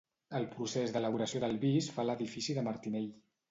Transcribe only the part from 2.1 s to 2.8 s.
l'edifici de